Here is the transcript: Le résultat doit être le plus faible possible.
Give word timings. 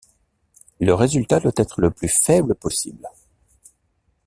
Le 0.79 0.95
résultat 0.95 1.39
doit 1.39 1.51
être 1.57 1.79
le 1.79 1.91
plus 1.91 2.07
faible 2.07 2.55
possible. 2.55 3.05